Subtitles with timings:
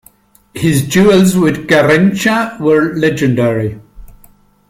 [0.55, 3.79] His duels with Garrincha were legendary.